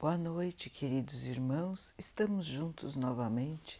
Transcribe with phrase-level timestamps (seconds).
[0.00, 1.92] Boa noite, queridos irmãos.
[1.98, 3.78] Estamos juntos novamente.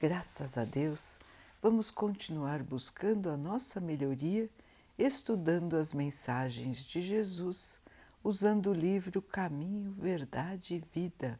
[0.00, 1.20] Graças a Deus,
[1.62, 4.50] vamos continuar buscando a nossa melhoria,
[4.98, 7.80] estudando as mensagens de Jesus,
[8.24, 11.38] usando o livro Caminho, Verdade e Vida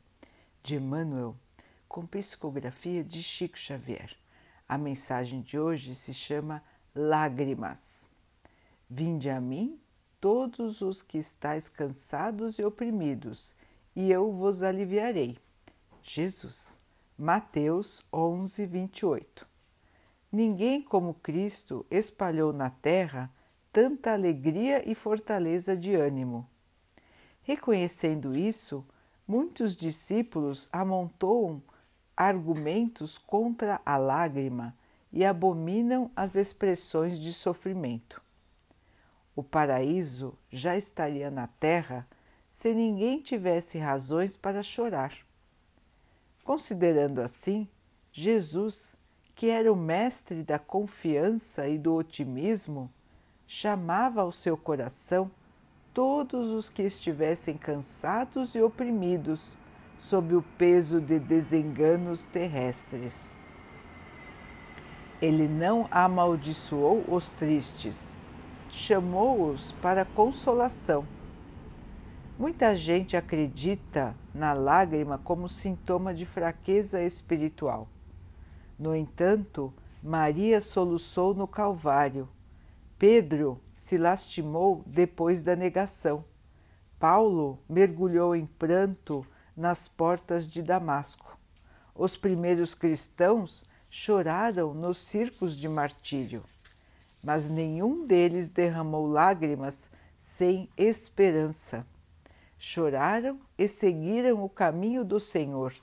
[0.63, 1.35] de Emmanuel,
[1.89, 4.17] com psicografia de Chico Xavier.
[4.69, 6.63] A mensagem de hoje se chama
[6.95, 8.09] Lágrimas.
[8.89, 9.77] Vinde a mim,
[10.21, 13.59] todos os que estáis cansados e oprimidos
[13.95, 15.37] e eu vos aliviarei.
[16.03, 16.79] Jesus,
[17.19, 19.47] Mateus 11, 28.
[20.33, 23.31] Ninguém como Cristo espalhou na terra
[23.73, 26.49] tanta alegria e fortaleza de ânimo.
[27.43, 28.85] Reconhecendo isso,
[29.27, 31.63] muitos discípulos amontoam
[32.17, 34.77] argumentos contra a lágrima
[35.13, 38.23] e abominam as expressões de sofrimento.
[39.35, 42.07] O paraíso já estaria na terra
[42.51, 45.13] se ninguém tivesse razões para chorar.
[46.43, 47.69] Considerando assim,
[48.13, 48.97] Jesus,
[49.37, 52.91] que era o mestre da confiança e do otimismo,
[53.47, 55.31] chamava ao seu coração
[55.95, 59.57] todos os que estivessem cansados e oprimidos
[59.97, 63.37] sob o peso de desenganos terrestres.
[65.23, 68.19] Ele não amaldiçoou os tristes,
[68.71, 71.07] chamou-os para consolação
[72.41, 77.87] Muita gente acredita na lágrima como sintoma de fraqueza espiritual.
[78.79, 79.71] No entanto,
[80.03, 82.27] Maria soluçou no Calvário.
[82.99, 86.25] Pedro se lastimou depois da negação.
[86.99, 89.23] Paulo mergulhou em pranto
[89.55, 91.37] nas portas de Damasco.
[91.95, 96.43] Os primeiros cristãos choraram nos circos de martírio,
[97.23, 101.87] mas nenhum deles derramou lágrimas sem esperança
[102.61, 105.75] choraram e seguiram o caminho do Senhor,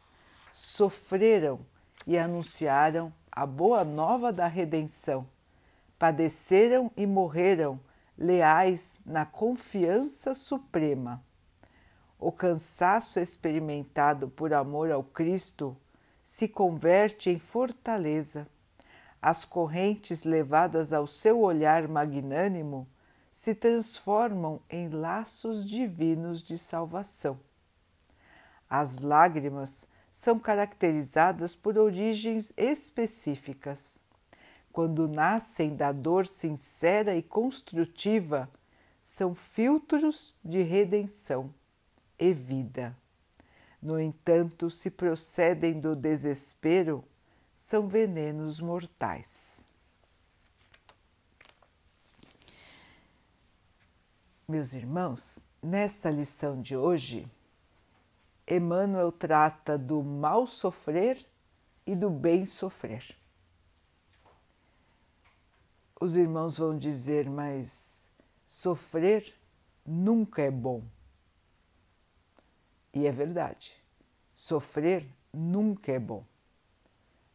[0.53, 1.59] sofreram
[2.05, 5.27] e anunciaram a boa nova da redenção,
[5.97, 7.79] padeceram e morreram
[8.15, 11.23] leais na confiança suprema.
[12.19, 15.75] O cansaço experimentado por amor ao Cristo
[16.23, 18.47] se converte em fortaleza.
[19.19, 22.87] As correntes levadas ao seu olhar magnânimo
[23.37, 27.39] se transformam em laços divinos de salvação.
[28.67, 34.01] As lágrimas são caracterizadas por origens específicas.
[34.73, 38.49] Quando nascem da dor sincera e construtiva,
[39.03, 41.53] são filtros de redenção
[42.17, 42.97] e vida.
[43.79, 47.03] No entanto, se procedem do desespero,
[47.55, 49.66] são venenos mortais.
[54.49, 57.29] Meus irmãos, nessa lição de hoje,
[58.47, 61.27] Emmanuel trata do mal sofrer
[61.85, 63.13] e do bem sofrer.
[65.99, 68.09] Os irmãos vão dizer, mas
[68.45, 69.35] sofrer
[69.85, 70.79] nunca é bom.
[72.93, 73.75] E é verdade,
[74.33, 76.23] sofrer nunca é bom.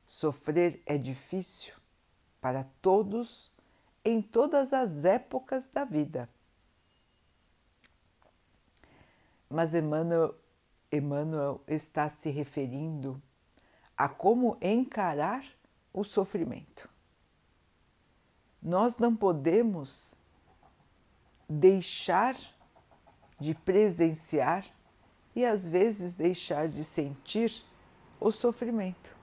[0.06, 1.74] Sofrer é difícil
[2.40, 3.52] para todos
[4.02, 6.26] em todas as épocas da vida.
[9.52, 10.34] Mas Emmanuel,
[10.90, 13.22] Emmanuel está se referindo
[13.96, 15.44] a como encarar
[15.92, 16.88] o sofrimento.
[18.62, 20.14] Nós não podemos
[21.48, 22.36] deixar
[23.38, 24.64] de presenciar
[25.36, 27.64] e às vezes deixar de sentir
[28.18, 29.14] o sofrimento.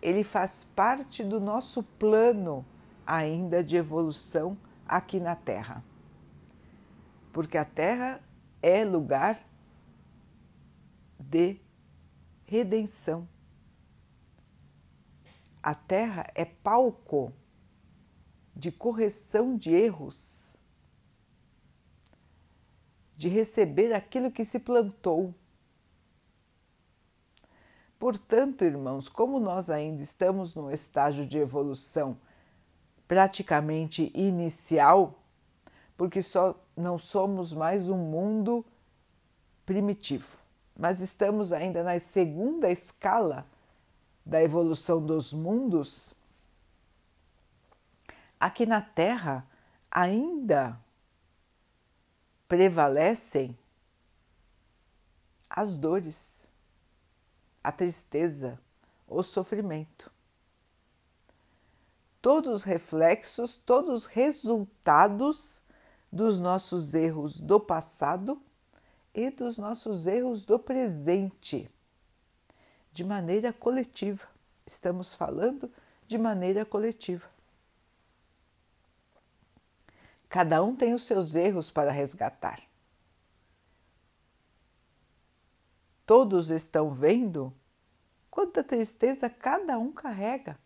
[0.00, 2.64] Ele faz parte do nosso plano
[3.06, 4.56] ainda de evolução
[4.86, 5.82] aqui na Terra.
[7.32, 8.20] Porque a Terra
[8.62, 9.40] é lugar
[11.18, 11.60] de
[12.44, 13.28] redenção.
[15.62, 17.32] A terra é palco
[18.56, 20.56] de correção de erros,
[23.16, 25.34] de receber aquilo que se plantou.
[27.98, 32.18] Portanto, irmãos, como nós ainda estamos num estágio de evolução
[33.06, 35.19] praticamente inicial,
[36.00, 38.64] porque só não somos mais um mundo
[39.66, 40.38] primitivo,
[40.74, 43.46] mas estamos ainda na segunda escala
[44.24, 46.14] da evolução dos mundos.
[48.40, 49.46] Aqui na Terra
[49.90, 50.80] ainda
[52.48, 53.54] prevalecem
[55.50, 56.48] as dores,
[57.62, 58.58] a tristeza,
[59.06, 60.10] o sofrimento.
[62.22, 65.62] Todos os reflexos, todos os resultados
[66.10, 68.40] dos nossos erros do passado
[69.14, 71.70] e dos nossos erros do presente,
[72.92, 74.26] de maneira coletiva.
[74.66, 75.70] Estamos falando
[76.06, 77.28] de maneira coletiva.
[80.28, 82.62] Cada um tem os seus erros para resgatar.
[86.06, 87.52] Todos estão vendo
[88.30, 90.58] quanta tristeza cada um carrega.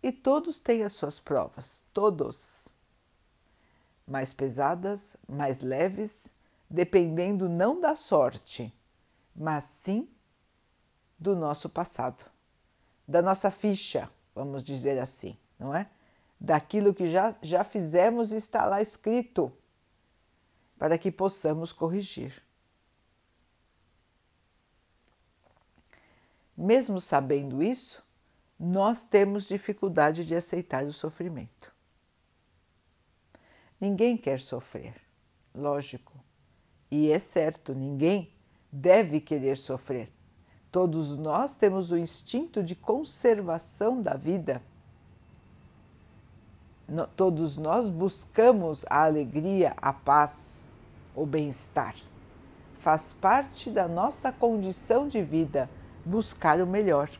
[0.00, 2.77] E todos têm as suas provas, todos.
[4.08, 6.32] Mais pesadas, mais leves,
[6.68, 8.74] dependendo não da sorte,
[9.36, 10.08] mas sim
[11.18, 12.24] do nosso passado,
[13.06, 15.88] da nossa ficha, vamos dizer assim, não é?
[16.40, 19.52] Daquilo que já, já fizemos e está lá escrito,
[20.78, 22.42] para que possamos corrigir.
[26.56, 28.04] Mesmo sabendo isso,
[28.58, 31.72] nós temos dificuldade de aceitar o sofrimento.
[33.80, 34.94] Ninguém quer sofrer,
[35.54, 36.12] lógico.
[36.90, 38.32] E é certo, ninguém
[38.72, 40.10] deve querer sofrer.
[40.70, 44.62] Todos nós temos o instinto de conservação da vida.
[47.16, 50.66] Todos nós buscamos a alegria, a paz,
[51.14, 51.94] o bem-estar.
[52.78, 55.68] Faz parte da nossa condição de vida
[56.04, 57.10] buscar o melhor.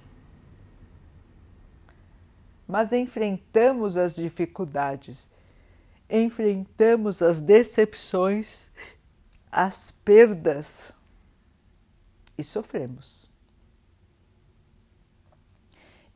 [2.66, 5.30] Mas enfrentamos as dificuldades,
[6.08, 8.68] enfrentamos as decepções,
[9.50, 10.94] as perdas
[12.36, 13.28] e sofremos.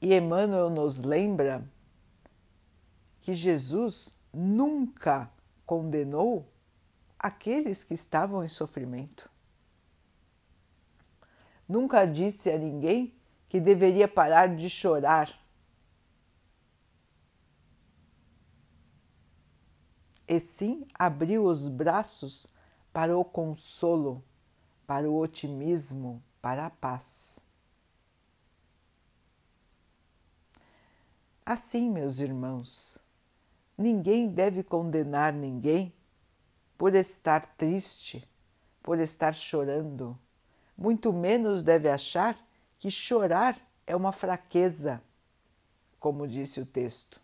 [0.00, 1.64] E Emmanuel nos lembra
[3.20, 5.30] que Jesus nunca
[5.64, 6.48] condenou
[7.18, 9.30] aqueles que estavam em sofrimento.
[11.68, 13.14] Nunca disse a ninguém
[13.48, 15.41] que deveria parar de chorar.
[20.32, 22.46] E sim abriu os braços
[22.92, 24.24] para o consolo,
[24.86, 27.40] para o otimismo, para a paz.
[31.44, 32.98] Assim, meus irmãos,
[33.76, 35.92] ninguém deve condenar ninguém
[36.78, 38.26] por estar triste,
[38.82, 40.18] por estar chorando
[40.76, 42.36] muito menos deve achar
[42.78, 43.56] que chorar
[43.86, 45.00] é uma fraqueza,
[46.00, 47.20] como disse o texto.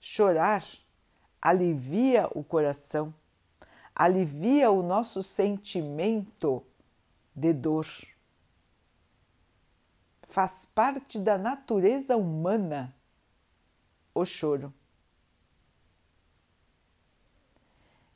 [0.00, 0.64] Chorar
[1.46, 3.14] alivia o coração,
[3.94, 6.60] alivia o nosso sentimento
[7.36, 7.86] de dor.
[10.24, 12.92] Faz parte da natureza humana
[14.12, 14.74] o choro.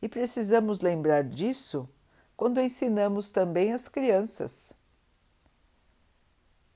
[0.03, 1.89] E precisamos lembrar disso
[2.37, 4.73] quando ensinamos também as crianças.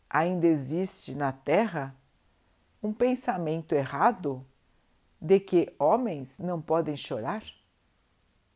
[0.08, 1.96] Ainda existe na Terra
[2.80, 4.46] um pensamento errado
[5.24, 7.42] de que homens não podem chorar?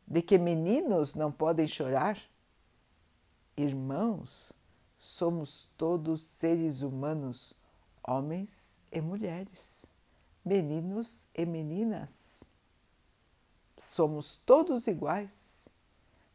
[0.06, 2.18] De que meninos não podem chorar?
[3.56, 4.52] Irmãos,
[4.98, 7.54] somos todos seres humanos,
[8.06, 9.86] homens e mulheres,
[10.44, 12.44] meninos e meninas.
[13.78, 15.70] Somos todos iguais.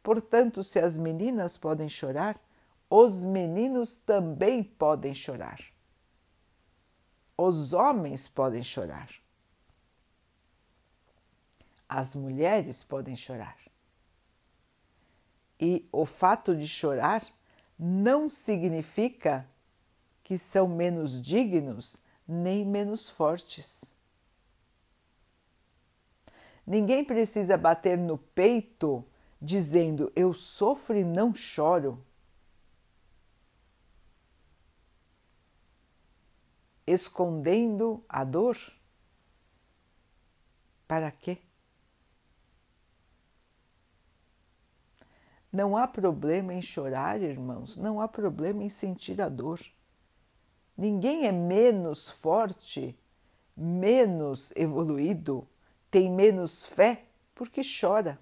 [0.02, 2.40] Portanto, se as meninas podem chorar,
[2.90, 5.60] os meninos também podem chorar.
[7.38, 9.23] Os homens podem chorar.
[11.88, 13.56] As mulheres podem chorar.
[15.60, 17.24] E o fato de chorar
[17.78, 19.48] não significa
[20.22, 23.94] que são menos dignos nem menos fortes.
[26.66, 29.04] Ninguém precisa bater no peito
[29.40, 32.02] dizendo eu sofro e não choro.
[36.86, 38.56] Escondendo a dor?
[40.86, 41.38] Para quê?
[45.54, 49.60] Não há problema em chorar, irmãos, não há problema em sentir a dor.
[50.76, 52.98] Ninguém é menos forte,
[53.56, 55.46] menos evoluído,
[55.92, 57.04] tem menos fé
[57.36, 58.18] porque chora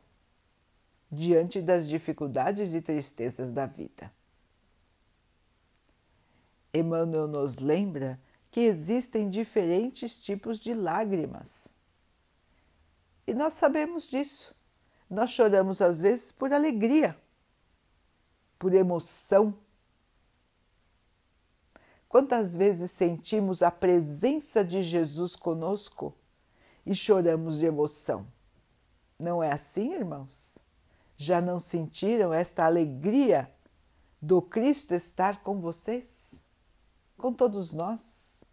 [1.10, 4.12] diante das dificuldades e tristezas da vida.
[6.74, 8.20] Emmanuel nos lembra
[8.50, 11.72] que existem diferentes tipos de lágrimas.
[13.26, 14.54] E nós sabemos disso.
[15.12, 17.14] Nós choramos às vezes por alegria,
[18.58, 19.54] por emoção.
[22.08, 26.16] Quantas vezes sentimos a presença de Jesus conosco
[26.86, 28.26] e choramos de emoção?
[29.18, 30.56] Não é assim, irmãos?
[31.14, 33.52] Já não sentiram esta alegria
[34.18, 36.42] do Cristo estar com vocês?
[37.18, 38.44] Com todos nós?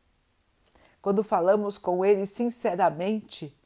[1.02, 3.58] Quando falamos com Ele sinceramente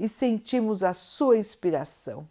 [0.00, 2.26] e sentimos a Sua inspiração,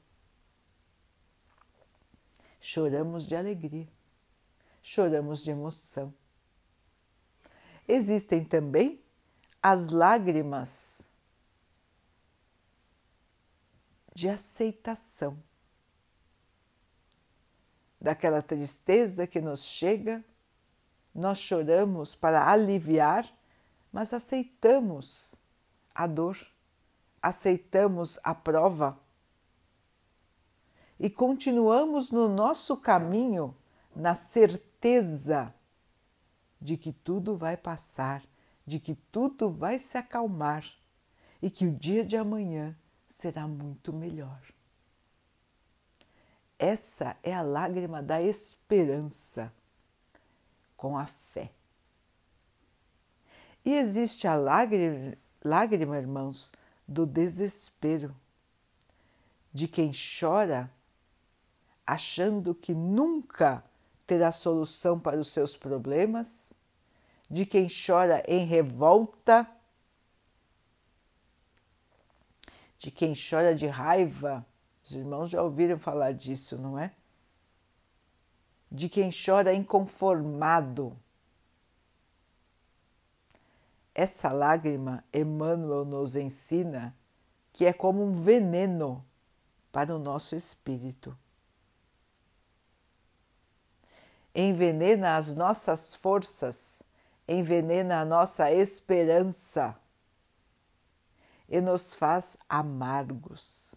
[2.60, 3.88] choramos de alegria,
[4.82, 6.12] choramos de emoção.
[7.88, 9.00] Existem também
[9.62, 11.12] as lágrimas
[14.16, 15.38] de aceitação
[18.02, 20.26] daquela tristeza que nos chega,
[21.14, 23.32] nós choramos para aliviar,
[23.92, 25.36] mas aceitamos
[25.94, 26.36] a dor,
[27.22, 29.00] aceitamos a prova
[31.00, 33.56] e continuamos no nosso caminho
[33.96, 35.54] na certeza
[36.60, 38.24] de que tudo vai passar,
[38.66, 40.66] de que tudo vai se acalmar
[41.42, 44.42] e que o dia de amanhã será muito melhor.
[46.58, 49.54] Essa é a lágrima da esperança
[50.76, 51.52] com a fé.
[53.64, 56.52] E existe a lágrima, lágrima, irmãos,
[56.89, 58.15] do desespero,
[59.53, 60.72] de quem chora
[61.86, 63.63] achando que nunca
[64.05, 66.53] terá solução para os seus problemas,
[67.29, 69.48] de quem chora em revolta,
[72.77, 74.46] de quem chora de raiva
[74.89, 76.91] os irmãos já ouviram falar disso, não é?
[78.72, 80.96] De quem chora inconformado.
[84.00, 86.96] Essa lágrima, Emmanuel nos ensina
[87.51, 89.06] que é como um veneno
[89.74, 91.18] para o nosso espírito.
[94.34, 96.82] Envenena as nossas forças,
[97.27, 99.77] envenena a nossa esperança
[101.50, 103.75] e nos faz amargos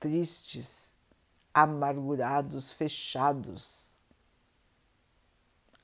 [0.00, 0.92] tristes,
[1.54, 3.96] amargurados, fechados.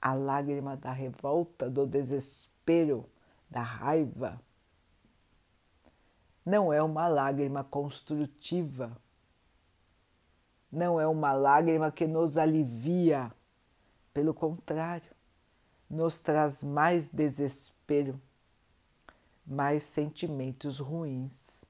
[0.03, 2.60] A lágrima da revolta, do desespero,
[3.51, 4.41] da raiva.
[6.45, 8.97] Não é uma lágrima construtiva,
[10.71, 13.33] não é uma lágrima que nos alivia,
[14.15, 15.11] pelo contrário,
[15.89, 18.21] nos traz mais desespero,
[19.45, 21.65] mais sentimentos ruins.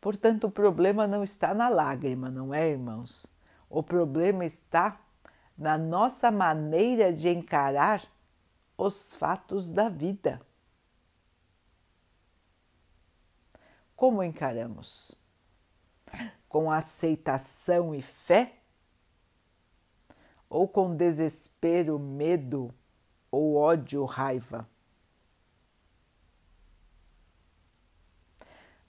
[0.00, 3.26] Portanto, o problema não está na lágrima, não é, irmãos?
[3.68, 5.00] O problema está
[5.56, 8.06] na nossa maneira de encarar
[8.76, 10.40] os fatos da vida.
[13.96, 15.14] Como encaramos?
[16.48, 18.58] Com aceitação e fé?
[20.48, 22.72] Ou com desespero, medo
[23.30, 24.68] ou ódio, raiva?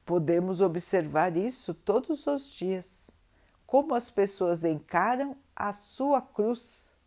[0.06, 3.12] Podemos observar isso todos os dias,
[3.68, 6.98] como as pessoas encaram a sua cruz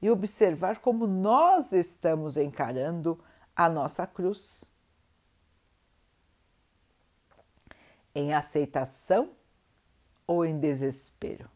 [0.00, 3.22] e observar como nós estamos encarando
[3.54, 4.64] a nossa cruz.
[8.14, 9.36] Em aceitação
[10.26, 11.50] ou em desespero?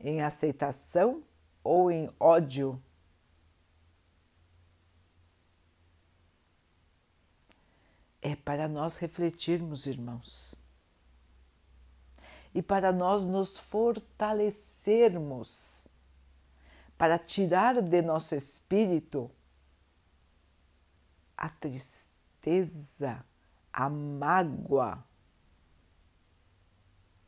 [0.00, 1.22] Em aceitação
[1.62, 2.82] ou em ódio?
[8.24, 10.56] É para nós refletirmos, irmãos,
[12.54, 15.88] e para nós nos fortalecermos,
[16.96, 19.30] para tirar de nosso espírito
[21.36, 23.22] a tristeza,
[23.70, 25.04] a mágoa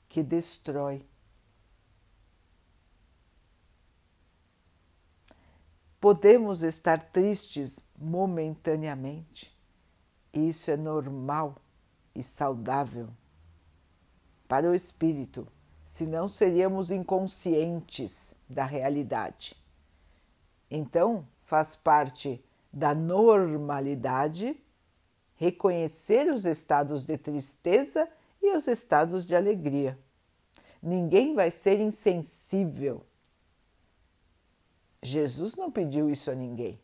[0.08, 1.06] que destrói.
[6.00, 9.54] Podemos estar tristes momentaneamente,
[10.40, 11.56] isso é normal
[12.14, 13.08] e saudável
[14.48, 15.46] para o espírito,
[15.84, 19.56] senão seríamos inconscientes da realidade.
[20.70, 24.60] Então, faz parte da normalidade
[25.36, 28.08] reconhecer os estados de tristeza
[28.42, 29.98] e os estados de alegria.
[30.82, 33.04] Ninguém vai ser insensível.
[35.02, 36.80] Jesus não pediu isso a ninguém.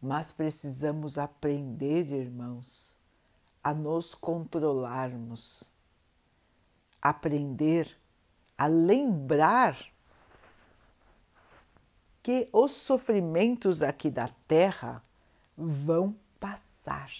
[0.00, 2.96] Mas precisamos aprender, irmãos,
[3.62, 5.70] a nos controlarmos,
[7.02, 7.98] aprender
[8.56, 9.78] a lembrar
[12.22, 15.02] que os sofrimentos aqui da terra
[15.56, 17.10] vão passar.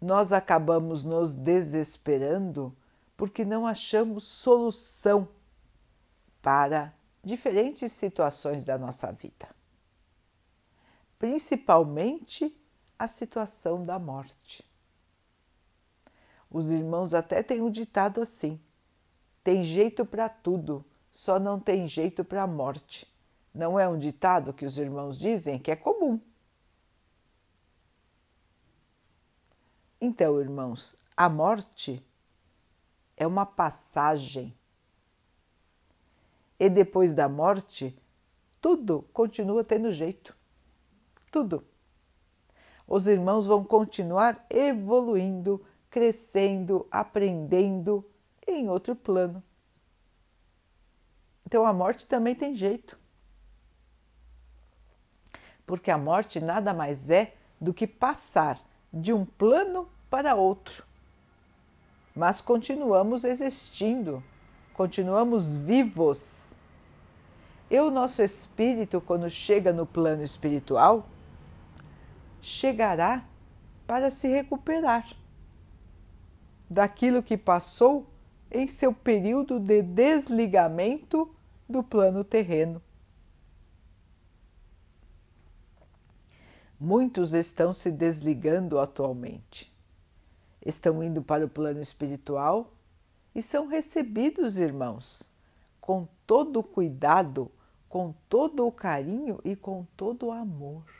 [0.00, 2.76] Nós acabamos nos desesperando
[3.16, 5.28] porque não achamos solução
[6.42, 9.59] para diferentes situações da nossa vida
[11.20, 12.58] principalmente
[12.98, 14.64] a situação da morte.
[16.50, 18.58] Os irmãos até têm um ditado assim:
[19.44, 23.06] tem jeito para tudo, só não tem jeito para a morte.
[23.52, 26.18] Não é um ditado que os irmãos dizem que é comum.
[30.00, 32.02] Então, irmãos, a morte
[33.14, 34.56] é uma passagem.
[36.58, 37.94] E depois da morte,
[38.58, 40.39] tudo continua tendo jeito.
[41.30, 41.64] Tudo.
[42.86, 48.04] Os irmãos vão continuar evoluindo, crescendo, aprendendo
[48.46, 49.42] em outro plano.
[51.46, 52.98] Então a morte também tem jeito.
[55.64, 58.60] Porque a morte nada mais é do que passar
[58.92, 60.84] de um plano para outro.
[62.14, 64.22] Mas continuamos existindo,
[64.74, 66.56] continuamos vivos.
[67.70, 71.06] E o nosso espírito, quando chega no plano espiritual,
[72.40, 73.24] chegará
[73.86, 75.06] para se recuperar
[76.68, 78.06] daquilo que passou
[78.50, 81.34] em seu período de desligamento
[81.68, 82.80] do plano terreno.
[86.78, 89.70] Muitos estão se desligando atualmente.
[90.64, 92.72] Estão indo para o plano espiritual
[93.34, 95.30] e são recebidos, irmãos,
[95.80, 97.50] com todo o cuidado,
[97.88, 100.99] com todo o carinho e com todo o amor.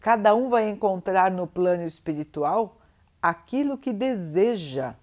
[0.00, 2.80] Cada um vai encontrar no plano espiritual
[3.20, 4.94] aquilo que deseja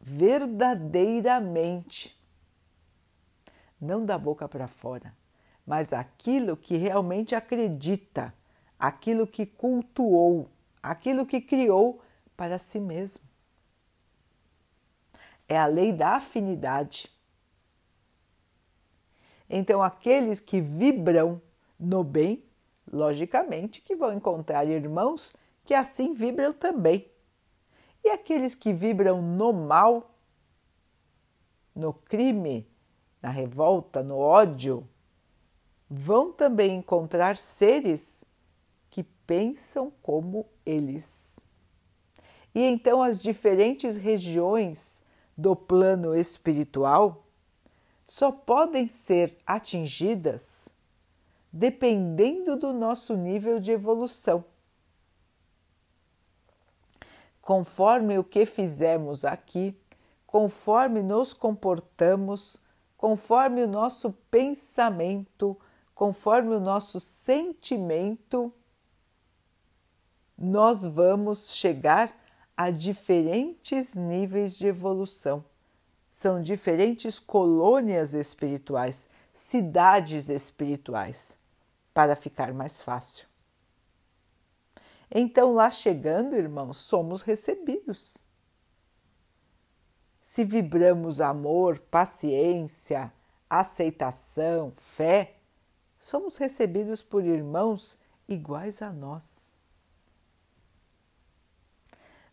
[0.00, 2.20] verdadeiramente,
[3.80, 5.14] não da boca para fora
[5.70, 8.34] mas aquilo que realmente acredita,
[8.76, 10.50] aquilo que cultuou,
[10.82, 12.02] aquilo que criou
[12.36, 13.24] para si mesmo.
[15.48, 17.08] É a lei da afinidade.
[19.48, 21.40] Então, aqueles que vibram
[21.78, 22.42] no bem,
[22.90, 25.32] logicamente que vão encontrar irmãos
[25.64, 27.08] que assim vibram também.
[28.04, 30.10] E aqueles que vibram no mal,
[31.74, 32.66] no crime,
[33.20, 34.88] na revolta, no ódio,
[35.88, 38.24] vão também encontrar seres
[38.88, 41.40] que pensam como eles.
[42.54, 45.02] E então as diferentes regiões
[45.36, 47.26] do plano espiritual
[48.04, 50.74] só podem ser atingidas
[51.52, 54.44] dependendo do nosso nível de evolução.
[57.40, 59.76] Conforme o que fizemos aqui,
[60.26, 62.60] conforme nos comportamos,
[62.96, 65.58] conforme o nosso pensamento,
[65.94, 68.52] conforme o nosso sentimento,
[70.38, 72.14] nós vamos chegar
[72.56, 75.44] a diferentes níveis de evolução.
[76.10, 81.38] São diferentes colônias espirituais, cidades espirituais,
[81.92, 83.26] para ficar mais fácil.
[85.10, 88.26] Então, lá chegando, irmãos, somos recebidos.
[90.20, 93.12] Se vibramos amor, paciência,
[93.48, 95.34] aceitação, fé,
[95.98, 97.98] somos recebidos por irmãos
[98.28, 99.56] iguais a nós.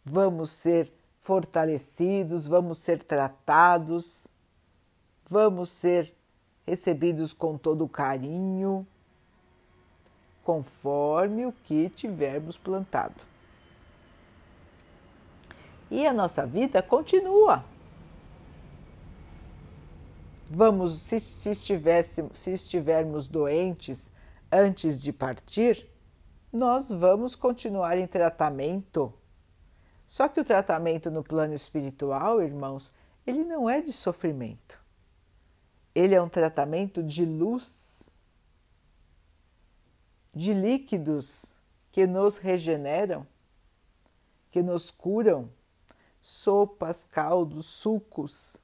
[0.06, 4.28] Vamos ser fortalecidos, vamos ser tratados,
[5.28, 6.15] vamos ser
[6.65, 8.88] recebidos com todo carinho,
[10.48, 13.26] conforme o que tivermos plantado.
[15.92, 17.66] E a nossa vida continua.
[20.50, 24.10] Vamos, se, se, se estivermos doentes
[24.50, 25.86] antes de partir,
[26.52, 29.14] nós vamos continuar em tratamento.
[30.08, 32.94] Só que o tratamento no plano espiritual, irmãos,
[33.26, 34.82] ele não é de sofrimento.
[35.94, 38.14] Ele é um tratamento de luz,
[40.38, 41.56] de líquidos
[41.91, 43.26] que nos regeneram,
[44.52, 45.50] que nos curam,
[46.21, 48.62] sopas, caldos, sucos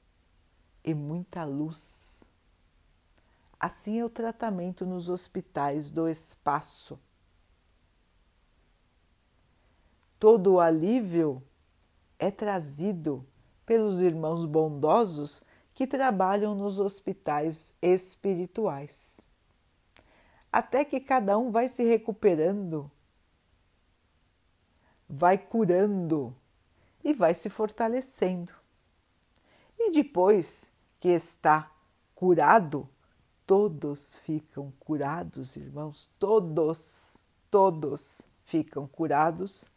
[0.83, 2.29] e muita luz.
[3.59, 6.99] Assim é o tratamento nos hospitais do espaço.
[10.19, 11.41] Todo o alívio
[12.19, 13.25] é trazido
[13.65, 15.41] pelos irmãos bondosos
[15.73, 19.25] que trabalham nos hospitais espirituais.
[20.53, 22.91] Até que cada um vai se recuperando,
[25.09, 26.35] vai curando
[27.03, 28.53] e vai se fortalecendo.
[29.79, 31.71] E depois que está
[32.13, 32.87] curado,
[33.47, 37.17] todos ficam curados, irmãos, todos,
[37.49, 39.71] todos ficam curados.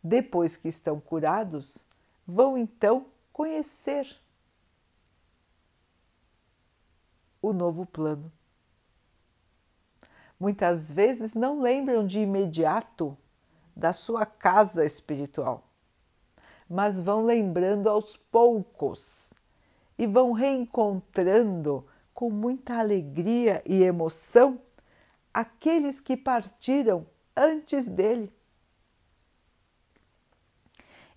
[0.00, 1.84] Depois que estão curados,
[2.24, 4.16] vão então conhecer
[7.42, 8.30] o novo plano.
[10.38, 13.16] Muitas vezes não lembram de imediato
[13.74, 15.68] da sua casa espiritual,
[16.68, 19.34] mas vão lembrando aos poucos
[19.98, 24.60] e vão reencontrando com muita alegria e emoção
[25.32, 28.32] aqueles que partiram antes dele.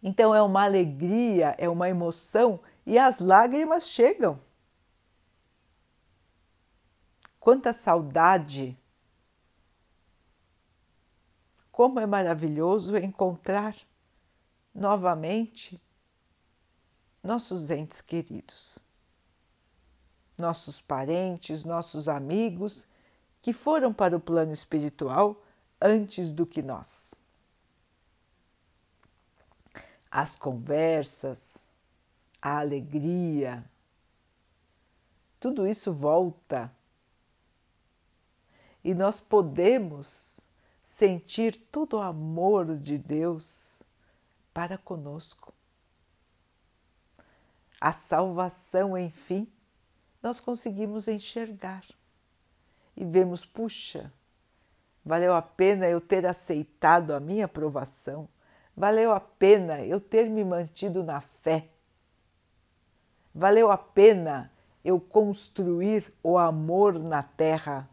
[0.02, 4.40] Então é uma alegria, é uma emoção e as lágrimas chegam.
[7.40, 8.78] Quanta saudade!
[11.78, 13.76] Como é maravilhoso encontrar
[14.74, 15.80] novamente
[17.22, 18.80] nossos entes queridos,
[20.36, 22.88] nossos parentes, nossos amigos
[23.44, 25.40] que foram para o plano espiritual
[25.80, 27.14] antes do que nós.
[30.10, 31.70] As conversas,
[32.42, 33.64] a alegria,
[35.40, 36.76] tudo isso volta
[38.84, 40.47] e nós podemos
[40.98, 43.84] sentir todo o amor de Deus
[44.52, 45.54] para conosco.
[47.80, 49.48] A salvação, enfim,
[50.24, 51.84] nós conseguimos enxergar
[52.96, 54.12] e vemos, puxa,
[55.06, 58.28] valeu a pena eu ter aceitado a minha aprovação,
[58.76, 61.70] valeu a pena eu ter me mantido na fé,
[63.36, 64.52] valeu a pena
[64.84, 67.88] eu construir o amor na terra.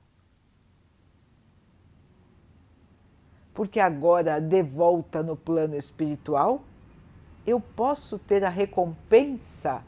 [3.54, 6.62] Porque agora, de volta no plano espiritual,
[7.46, 9.82] eu posso ter a recompensa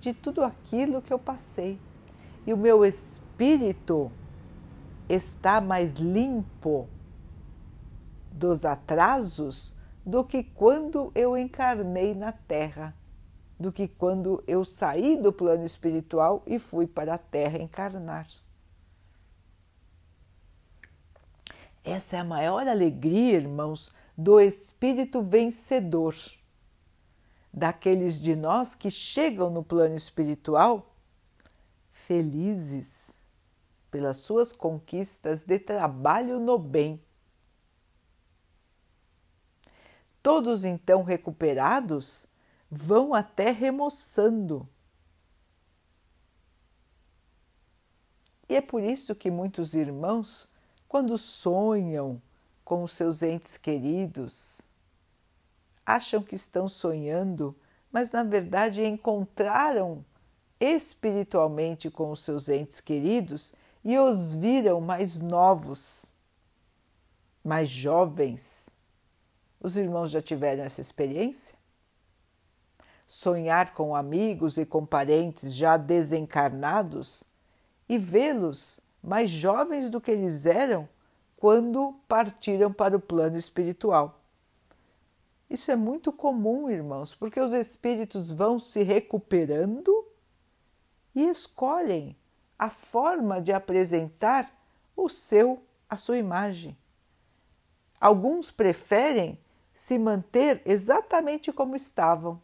[0.00, 1.78] de tudo aquilo que eu passei.
[2.46, 4.10] E o meu espírito
[5.08, 6.88] está mais limpo
[8.32, 12.94] dos atrasos do que quando eu encarnei na Terra,
[13.58, 18.26] do que quando eu saí do plano espiritual e fui para a Terra encarnar.
[21.84, 26.16] Essa é a maior alegria, irmãos, do espírito vencedor,
[27.52, 30.96] daqueles de nós que chegam no plano espiritual
[31.92, 33.18] felizes
[33.90, 37.00] pelas suas conquistas de trabalho no bem.
[40.22, 42.26] Todos então recuperados
[42.70, 44.66] vão até remoçando.
[48.48, 50.48] E é por isso que muitos irmãos,
[50.94, 52.22] quando sonham
[52.64, 54.60] com os seus entes queridos,
[55.84, 57.52] acham que estão sonhando,
[57.90, 60.04] mas na verdade encontraram
[60.60, 63.52] espiritualmente com os seus entes queridos
[63.84, 66.12] e os viram mais novos,
[67.42, 68.68] mais jovens.
[69.60, 71.58] Os irmãos já tiveram essa experiência?
[73.04, 77.24] Sonhar com amigos e com parentes já desencarnados
[77.88, 80.88] e vê-los mais jovens do que eles eram
[81.38, 84.18] quando partiram para o plano espiritual.
[85.48, 90.06] Isso é muito comum, irmãos, porque os espíritos vão se recuperando
[91.14, 92.16] e escolhem
[92.58, 94.50] a forma de apresentar
[94.96, 96.76] o seu, a sua imagem.
[98.00, 99.38] Alguns preferem
[99.74, 102.40] se manter exatamente como estavam,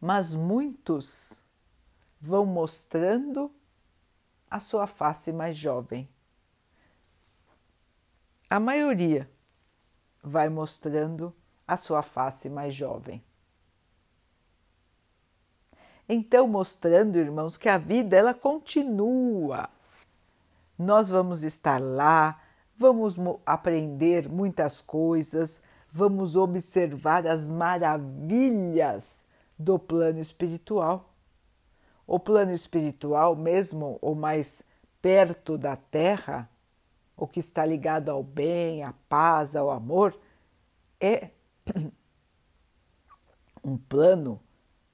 [0.00, 1.42] mas muitos
[2.20, 3.50] vão mostrando
[4.54, 6.08] a sua face mais jovem.
[8.48, 9.28] A maioria
[10.22, 11.34] vai mostrando
[11.66, 13.20] a sua face mais jovem.
[16.08, 19.68] Então, mostrando, irmãos, que a vida ela continua.
[20.78, 22.40] Nós vamos estar lá,
[22.78, 29.26] vamos aprender muitas coisas, vamos observar as maravilhas
[29.58, 31.12] do plano espiritual.
[32.06, 34.62] O plano espiritual, mesmo o mais
[35.00, 36.48] perto da Terra,
[37.16, 40.18] o que está ligado ao bem, à paz, ao amor,
[41.00, 41.30] é
[43.62, 44.40] um plano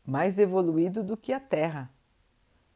[0.04, 1.90] mais evoluído do que a Terra.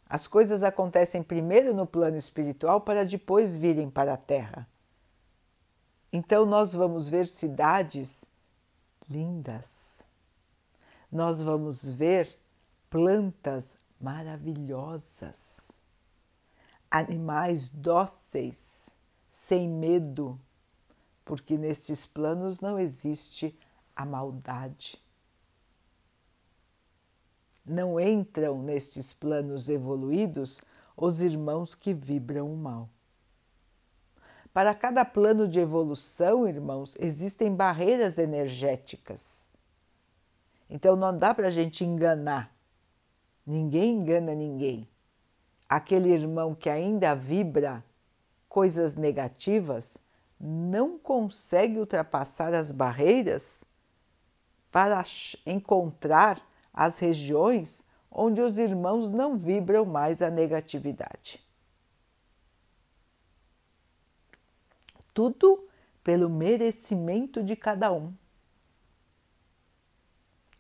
[0.08, 4.68] As coisas acontecem primeiro no plano espiritual para depois virem para a Terra.
[6.12, 8.24] Então nós vamos ver cidades
[9.08, 10.06] lindas.
[11.10, 12.38] Nós vamos ver
[12.88, 15.80] plantas maravilhosas,
[16.90, 20.38] animais dóceis, sem medo,
[21.24, 23.58] porque nestes planos não existe
[23.96, 25.02] a maldade
[27.64, 30.60] não entram nestes planos evoluídos
[30.96, 32.88] os irmãos que vibram o mal.
[34.52, 39.48] Para cada plano de evolução, irmãos, existem barreiras energéticas.
[40.70, 42.53] Então não dá para a gente enganar.
[43.46, 44.88] Ninguém engana ninguém.
[45.68, 47.85] Aquele irmão que ainda vibra
[48.48, 49.98] coisas negativas
[50.38, 53.64] não consegue ultrapassar as barreiras
[54.70, 55.02] para
[55.46, 56.40] encontrar
[56.72, 61.42] as regiões onde os irmãos não vibram mais a negatividade.
[65.12, 65.68] Tudo
[66.02, 68.12] pelo merecimento de cada um.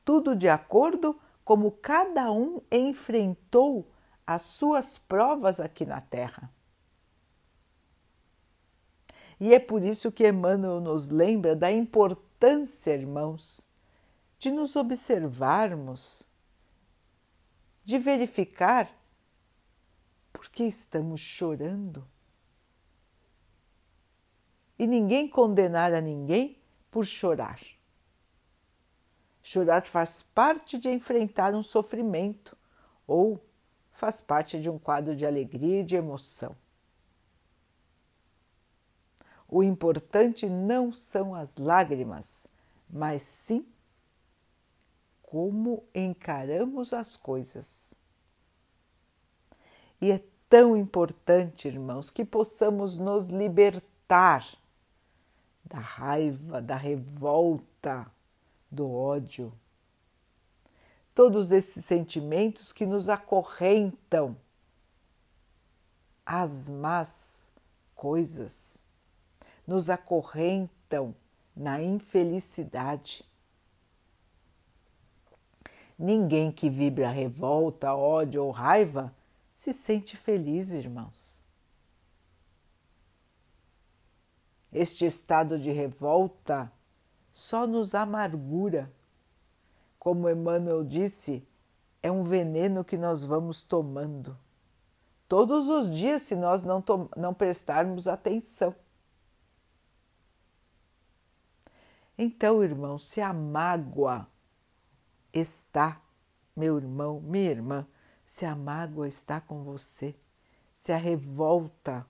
[0.04, 3.86] Tudo de acordo como cada um enfrentou
[4.26, 6.50] as suas provas aqui na Terra.
[9.38, 13.68] E é por isso que Emmanuel nos lembra da importância, irmãos,
[14.38, 16.30] de nos observarmos,
[17.84, 18.90] de verificar
[20.32, 22.06] por que estamos chorando.
[24.78, 26.58] E ninguém condenar a ninguém
[26.90, 27.60] por chorar.
[29.46, 32.56] Chorar faz parte de enfrentar um sofrimento
[33.06, 33.38] ou
[33.92, 36.56] faz parte de um quadro de alegria e de emoção.
[39.46, 42.46] O importante não são as lágrimas,
[42.88, 43.66] mas sim
[45.20, 47.98] como encaramos as coisas.
[50.00, 54.42] E é tão importante, irmãos, que possamos nos libertar
[55.62, 58.10] da raiva, da revolta,
[58.74, 59.52] do ódio.
[61.14, 64.36] Todos esses sentimentos que nos acorrentam
[66.26, 67.50] às más
[67.94, 68.84] coisas,
[69.66, 71.14] nos acorrentam
[71.54, 73.24] na infelicidade.
[75.98, 79.14] Ninguém que vibra revolta, ódio ou raiva
[79.52, 81.44] se sente feliz, irmãos.
[84.72, 86.72] Este estado de revolta
[87.34, 88.94] só nos amargura.
[89.98, 91.44] Como Emmanuel disse,
[92.00, 94.38] é um veneno que nós vamos tomando
[95.28, 96.84] todos os dias se nós não,
[97.16, 98.72] não prestarmos atenção.
[102.16, 104.28] Então, irmão, se a mágoa
[105.32, 106.00] está,
[106.54, 107.84] meu irmão, minha irmã,
[108.24, 110.14] se a mágoa está com você,
[110.70, 112.06] se a revolta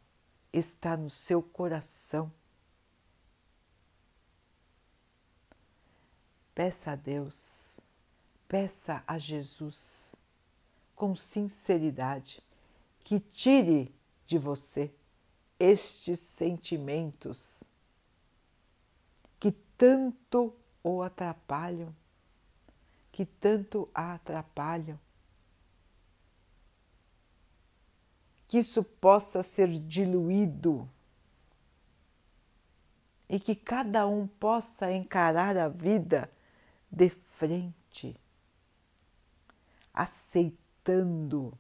[0.53, 2.31] está no seu coração,
[6.55, 7.81] peça a Deus,
[8.49, 10.17] peça a Jesus
[10.95, 12.43] com sinceridade
[13.01, 13.95] que tire
[14.27, 14.95] de você
[15.59, 17.71] estes sentimentos
[19.38, 21.95] que tanto o atrapalham
[23.14, 24.99] que tanto a atrapalham.
[28.49, 30.90] Que isso possa ser diluído
[33.29, 36.29] e que cada um possa encarar a vida
[36.95, 38.17] de frente,
[39.93, 41.59] aceitando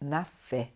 [0.00, 0.72] na fé.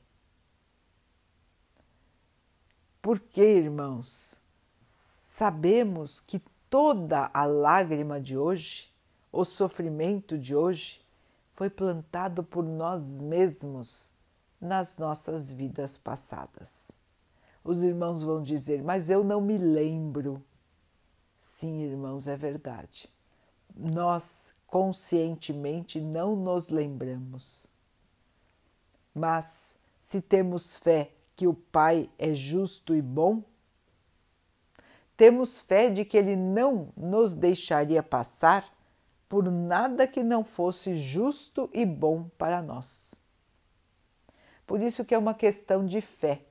[3.01, 4.39] Porque, irmãos,
[5.19, 8.93] sabemos que toda a lágrima de hoje,
[9.33, 11.01] o sofrimento de hoje,
[11.55, 14.13] foi plantado por nós mesmos
[14.61, 16.91] nas nossas vidas passadas.
[17.65, 20.45] Os irmãos vão dizer, mas eu não me lembro.
[21.41, 23.09] Sim, irmãos, é verdade.
[23.75, 27.67] Nós conscientemente não nos lembramos.
[29.15, 33.43] Mas se temos fé que o Pai é justo e bom,
[35.17, 38.71] temos fé de que Ele não nos deixaria passar
[39.27, 43.19] por nada que não fosse justo e bom para nós.
[44.67, 46.45] Por isso que é uma questão de fé.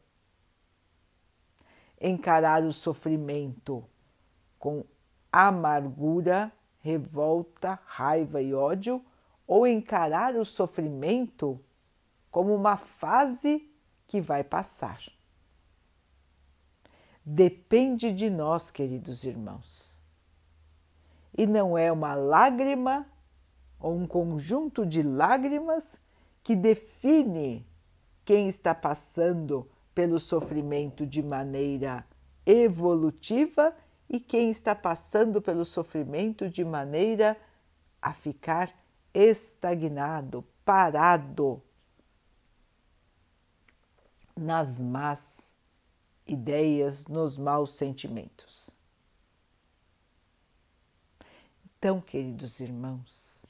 [2.01, 3.87] Encarar o sofrimento
[4.59, 4.83] com
[5.31, 9.03] amargura, revolta, raiva e ódio,
[9.47, 11.59] ou encarar o sofrimento
[12.29, 13.67] como uma fase
[14.05, 15.01] que vai passar.
[17.25, 20.03] Depende de nós, queridos irmãos.
[21.37, 23.07] E não é uma lágrima
[23.79, 25.99] ou um conjunto de lágrimas
[26.43, 27.67] que define
[28.25, 32.05] quem está passando pelo sofrimento de maneira
[32.45, 33.75] evolutiva
[34.09, 37.39] e quem está passando pelo sofrimento de maneira
[38.01, 38.73] a ficar
[39.13, 41.61] estagnado, parado
[44.35, 45.55] nas más
[46.25, 48.75] ideias, nos maus sentimentos.
[51.77, 53.45] Então, queridos irmãos,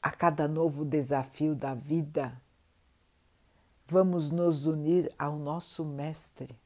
[0.00, 2.40] a cada novo desafio da vida,
[3.86, 6.56] vamos nos unir ao nosso Mestre.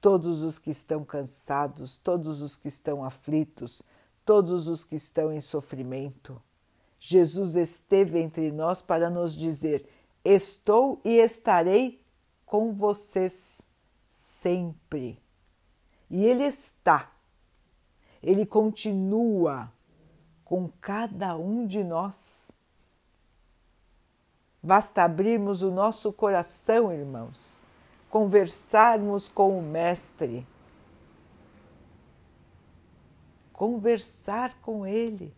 [0.00, 3.82] Todos os que estão cansados, todos os que estão aflitos,
[4.24, 6.40] todos os que estão em sofrimento,
[7.00, 9.88] Jesus esteve entre nós para nos dizer:
[10.24, 12.02] Estou e estarei
[12.44, 13.62] com vocês
[14.08, 15.20] sempre.
[16.10, 17.12] E Ele está.
[18.22, 19.70] ele continua
[20.44, 22.50] com cada um de nós.
[24.62, 27.60] Basta abrirmos o nosso coração, irmãos,
[28.10, 30.46] conversarmos com o Mestre,
[33.52, 35.34] conversar com Ele,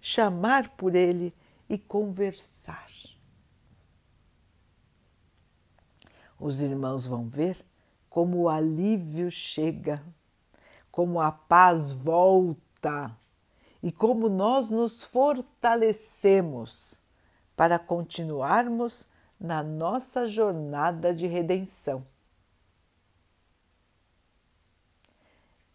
[0.00, 1.34] chamar por Ele
[1.68, 2.90] e conversar.
[6.38, 7.64] Os irmãos vão ver
[8.10, 10.02] como o alívio chega,
[10.90, 13.16] como a paz volta
[13.82, 17.00] e como nós nos fortalecemos
[17.56, 19.08] para continuarmos
[19.42, 22.06] na nossa jornada de redenção.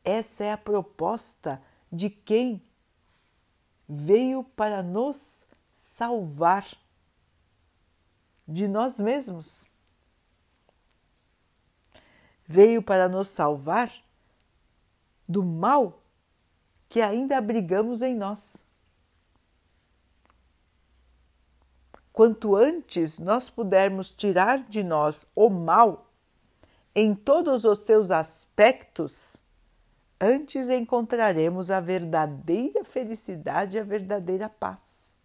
[0.04, 2.62] Essa é a proposta de quem
[3.88, 6.66] veio para nos salvar
[8.48, 9.68] de nós mesmos
[12.48, 13.92] veio para nos salvar
[15.28, 16.02] do mal
[16.88, 18.64] que ainda abrigamos em nós.
[22.18, 26.10] Quanto antes nós pudermos tirar de nós o mal
[26.96, 29.44] em todos os seus aspectos,
[30.20, 35.20] antes encontraremos a verdadeira felicidade e a verdadeira paz.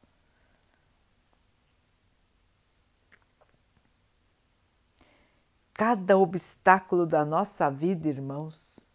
[5.72, 8.87] Cada obstáculo da nossa vida, irmãos,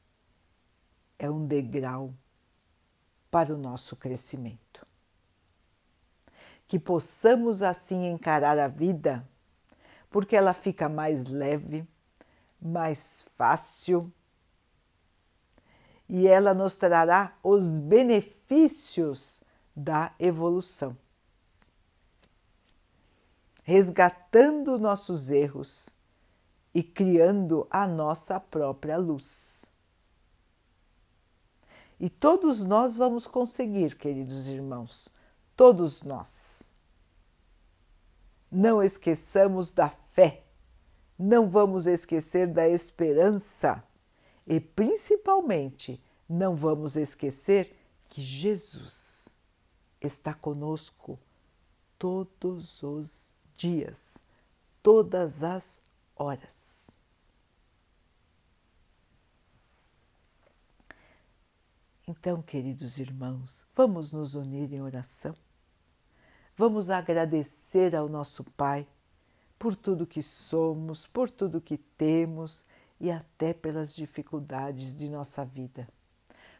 [1.18, 2.14] é um degrau
[3.32, 4.86] para o nosso crescimento.
[6.68, 9.28] Que possamos assim encarar a vida,
[10.10, 11.88] porque ela fica mais leve,
[12.62, 14.12] mais fácil
[16.10, 19.42] e ela nos trará os benefícios
[19.76, 20.96] da evolução.
[23.64, 25.90] Resgatando nossos erros
[26.74, 29.72] e criando a nossa própria luz.
[32.00, 35.10] E todos nós vamos conseguir, queridos irmãos,
[35.58, 36.72] todos nós.
[38.50, 40.46] Não esqueçamos da fé,
[41.20, 43.84] não vamos esquecer da esperança
[44.46, 47.76] e, principalmente, não vamos esquecer
[48.08, 49.36] que Jesus
[50.00, 51.20] está conosco
[51.98, 54.24] todos os dias,
[54.82, 55.82] todas as
[56.16, 56.92] horas.
[62.08, 65.36] Então, queridos irmãos, vamos nos unir em oração.
[66.60, 68.88] Vamos agradecer ao nosso Pai
[69.60, 72.66] por tudo que somos, por tudo que temos
[73.00, 75.88] e até pelas dificuldades de nossa vida.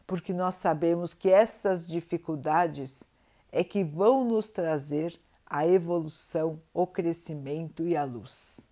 [0.06, 3.08] Porque nós sabemos que essas dificuldades
[3.50, 8.70] é que vão nos trazer a evolução, o crescimento e a luz.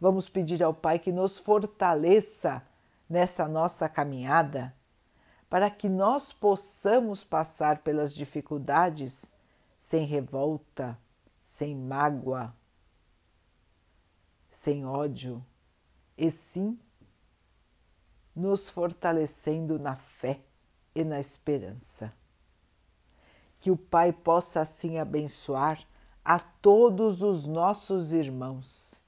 [0.00, 2.66] Vamos pedir ao Pai que nos fortaleça
[3.10, 4.74] nessa nossa caminhada,
[5.50, 9.30] para que nós possamos passar pelas dificuldades
[9.82, 10.96] sem revolta,
[11.42, 12.54] sem mágoa,
[14.48, 15.44] sem ódio,
[16.16, 16.78] e sim
[18.32, 20.40] nos fortalecendo na fé
[20.94, 22.14] e na esperança.
[23.58, 25.84] Que o Pai possa assim abençoar
[26.24, 29.02] a todos os nossos irmãos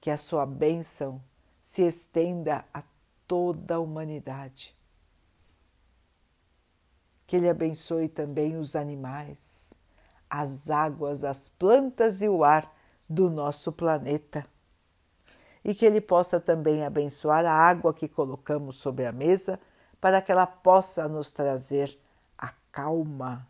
[0.00, 1.22] que a sua bênção
[1.62, 2.82] se estenda a
[3.28, 4.76] toda a humanidade.
[7.28, 9.75] Que Ele abençoe também os animais,
[10.28, 12.72] as águas, as plantas e o ar
[13.08, 14.46] do nosso planeta.
[15.64, 19.58] E que Ele possa também abençoar a água que colocamos sobre a mesa
[20.00, 21.98] para que ela possa nos trazer
[22.38, 23.46] a calma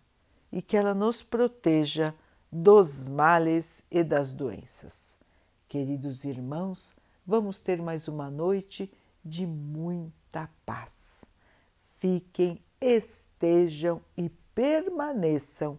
[0.53, 2.15] e que ela nos proteja
[2.51, 5.19] dos males e das doenças.
[5.69, 8.91] Queridos irmãos, vamos ter mais uma noite
[9.25, 11.25] de muita paz.
[11.99, 15.79] Fiquem, estejam e permaneçam